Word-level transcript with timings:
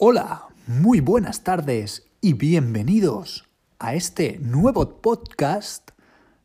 Hola, 0.00 0.46
muy 0.68 1.00
buenas 1.00 1.42
tardes 1.42 2.06
y 2.20 2.34
bienvenidos 2.34 3.48
a 3.80 3.96
este 3.96 4.38
nuevo 4.38 5.00
podcast 5.02 5.90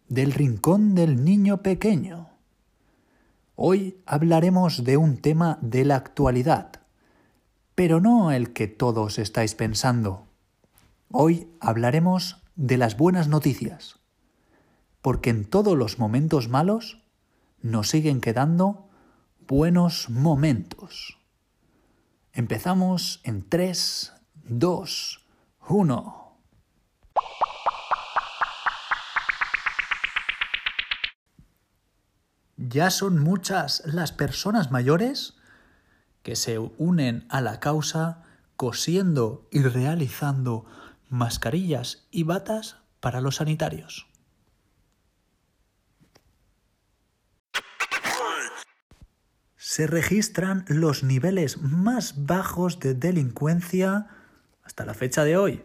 del 0.10 0.32
Rincón 0.32 0.96
del 0.96 1.24
Niño 1.24 1.62
Pequeño. 1.62 2.32
Hoy 3.56 4.02
hablaremos 4.08 4.84
de 4.84 4.98
un 4.98 5.18
tema 5.18 5.60
de 5.62 5.86
la 5.86 5.98
actualidad, 5.98 6.82
pero 7.76 8.02
no 8.02 8.32
el 8.32 8.54
que 8.54 8.68
todos 8.68 9.20
estáis 9.20 9.54
pensando. 9.54 10.26
Hoy 11.12 11.48
hablaremos 11.60 12.42
de 12.56 12.78
las 12.78 12.98
buenas 12.98 13.28
noticias, 13.28 14.00
porque 15.04 15.30
en 15.30 15.46
todos 15.46 15.78
los 15.78 16.00
momentos 16.00 16.50
malos 16.50 17.04
nos 17.62 17.90
siguen 17.90 18.20
quedando 18.20 18.90
buenos 19.48 20.10
momentos. 20.10 21.23
Empezamos 22.36 23.22
en 23.26 23.48
3, 23.48 24.12
2, 24.46 25.22
1. 25.70 26.38
Ya 32.58 32.90
son 32.90 33.20
muchas 33.20 33.84
las 33.86 34.12
personas 34.14 34.72
mayores 34.72 35.36
que 36.24 36.36
se 36.36 36.58
unen 36.58 37.28
a 37.30 37.40
la 37.40 37.60
causa 37.60 38.24
cosiendo 38.56 39.48
y 39.52 39.62
realizando 39.62 40.66
mascarillas 41.10 42.08
y 42.10 42.24
batas 42.24 42.78
para 43.00 43.22
los 43.22 43.36
sanitarios. 43.36 44.08
Se 49.66 49.88
registran 49.88 50.66
los 50.68 51.04
niveles 51.04 51.62
más 51.62 52.26
bajos 52.26 52.82
de 52.82 52.96
delincuencia 52.96 54.08
hasta 54.62 54.86
la 54.86 54.94
fecha 54.94 55.24
de 55.24 55.38
hoy. 55.38 55.64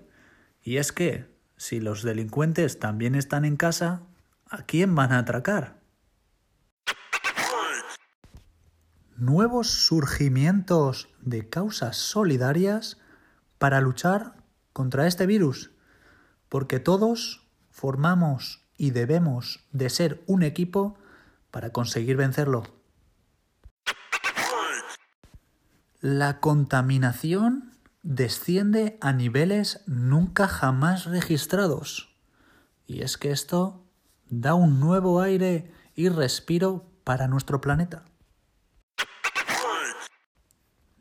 Y 0.62 0.76
es 0.76 0.92
que, 0.92 1.36
si 1.56 1.80
los 1.80 2.04
delincuentes 2.04 2.78
también 2.78 3.16
están 3.16 3.44
en 3.44 3.56
casa, 3.56 4.02
¿a 4.48 4.62
quién 4.62 4.94
van 4.94 5.10
a 5.10 5.18
atracar? 5.18 5.80
Nuevos 9.16 9.66
surgimientos 9.68 11.08
de 11.20 11.48
causas 11.48 11.96
solidarias 11.96 12.98
para 13.58 13.80
luchar 13.80 14.36
contra 14.72 15.08
este 15.08 15.26
virus, 15.26 15.72
porque 16.48 16.78
todos 16.78 17.48
formamos 17.68 18.64
y 18.76 18.92
debemos 18.92 19.66
de 19.72 19.90
ser 19.90 20.22
un 20.28 20.44
equipo 20.44 20.96
para 21.50 21.70
conseguir 21.70 22.16
vencerlo. 22.16 22.77
La 26.00 26.38
contaminación 26.38 27.76
desciende 28.02 28.98
a 29.00 29.12
niveles 29.12 29.82
nunca 29.86 30.46
jamás 30.46 31.06
registrados. 31.06 32.14
Y 32.86 33.02
es 33.02 33.18
que 33.18 33.32
esto 33.32 33.84
da 34.28 34.54
un 34.54 34.78
nuevo 34.78 35.20
aire 35.20 35.72
y 35.96 36.08
respiro 36.08 36.86
para 37.02 37.26
nuestro 37.26 37.60
planeta. 37.60 38.04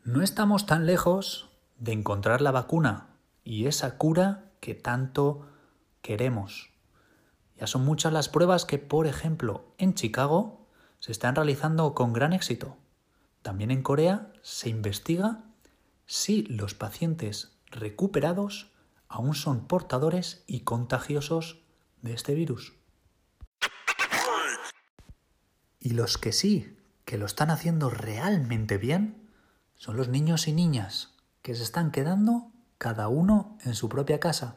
No 0.02 0.22
estamos 0.22 0.66
tan 0.66 0.86
lejos 0.86 1.48
de 1.78 1.92
encontrar 1.92 2.40
la 2.40 2.50
vacuna 2.50 3.10
y 3.44 3.66
esa 3.66 3.98
cura 3.98 4.50
que 4.60 4.74
tanto 4.74 5.46
queremos. 6.02 6.70
Ya 7.56 7.68
son 7.68 7.84
muchas 7.84 8.12
las 8.12 8.28
pruebas 8.28 8.64
que, 8.64 8.78
por 8.78 9.06
ejemplo, 9.06 9.74
en 9.78 9.94
Chicago 9.94 10.66
se 10.98 11.12
están 11.12 11.36
realizando 11.36 11.94
con 11.94 12.12
gran 12.12 12.32
éxito. 12.32 12.76
También 13.48 13.70
en 13.70 13.82
Corea 13.82 14.30
se 14.42 14.68
investiga 14.68 15.42
si 16.04 16.42
los 16.42 16.74
pacientes 16.74 17.56
recuperados 17.70 18.74
aún 19.08 19.34
son 19.34 19.66
portadores 19.66 20.44
y 20.46 20.64
contagiosos 20.64 21.62
de 22.02 22.12
este 22.12 22.34
virus. 22.34 22.74
Y 25.80 25.94
los 25.94 26.18
que 26.18 26.32
sí, 26.32 26.76
que 27.06 27.16
lo 27.16 27.24
están 27.24 27.48
haciendo 27.48 27.88
realmente 27.88 28.76
bien, 28.76 29.30
son 29.76 29.96
los 29.96 30.08
niños 30.08 30.46
y 30.46 30.52
niñas, 30.52 31.14
que 31.40 31.54
se 31.54 31.62
están 31.62 31.90
quedando 31.90 32.52
cada 32.76 33.08
uno 33.08 33.56
en 33.64 33.74
su 33.74 33.88
propia 33.88 34.20
casa. 34.20 34.56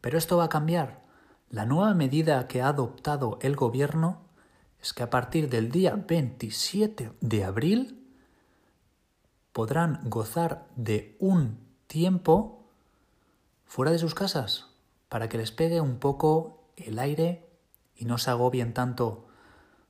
Pero 0.00 0.18
esto 0.18 0.36
va 0.36 0.44
a 0.44 0.48
cambiar. 0.48 1.04
La 1.50 1.66
nueva 1.66 1.94
medida 1.94 2.46
que 2.46 2.62
ha 2.62 2.68
adoptado 2.68 3.40
el 3.42 3.56
gobierno 3.56 4.27
es 4.80 4.92
que 4.92 5.02
a 5.02 5.10
partir 5.10 5.48
del 5.48 5.70
día 5.70 5.94
27 5.96 7.12
de 7.20 7.44
abril 7.44 8.06
podrán 9.52 10.00
gozar 10.04 10.66
de 10.76 11.16
un 11.18 11.58
tiempo 11.86 12.64
fuera 13.64 13.90
de 13.90 13.98
sus 13.98 14.14
casas 14.14 14.66
para 15.08 15.28
que 15.28 15.38
les 15.38 15.52
pegue 15.52 15.80
un 15.80 15.98
poco 15.98 16.62
el 16.76 16.98
aire 16.98 17.48
y 17.96 18.04
no 18.04 18.18
se 18.18 18.30
agobien 18.30 18.72
tanto 18.72 19.26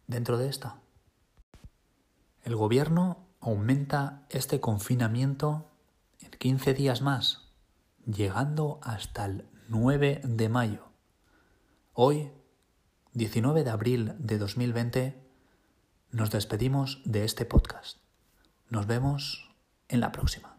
dentro 0.06 0.38
de 0.38 0.48
esta. 0.48 0.76
El 2.42 2.56
gobierno 2.56 3.26
aumenta 3.40 4.26
este 4.30 4.60
confinamiento 4.60 5.70
en 6.20 6.30
15 6.30 6.72
días 6.74 7.02
más, 7.02 7.50
llegando 8.06 8.80
hasta 8.82 9.26
el 9.26 9.44
9 9.68 10.22
de 10.24 10.48
mayo. 10.48 10.88
Hoy 11.92 12.30
19 13.18 13.64
de 13.64 13.70
abril 13.70 14.12
de 14.20 14.38
2020, 14.38 15.20
nos 16.12 16.30
despedimos 16.30 17.02
de 17.04 17.24
este 17.24 17.44
podcast. 17.44 17.98
Nos 18.70 18.86
vemos 18.86 19.50
en 19.88 19.98
la 19.98 20.12
próxima. 20.12 20.57